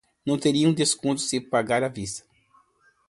[0.25, 2.25] Não teria um desconto se pagar à vista.